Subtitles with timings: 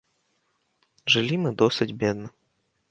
[1.17, 2.27] Жылі мы досыць бедна.